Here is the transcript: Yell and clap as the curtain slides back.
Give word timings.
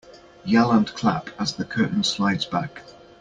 Yell 0.43 0.71
and 0.71 0.91
clap 0.95 1.29
as 1.39 1.53
the 1.53 1.63
curtain 1.63 2.03
slides 2.03 2.45
back. 2.47 2.81